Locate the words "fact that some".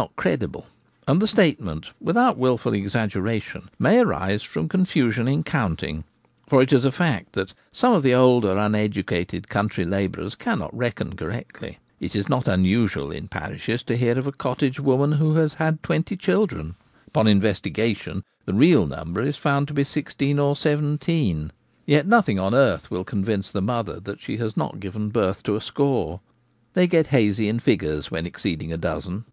6.92-7.92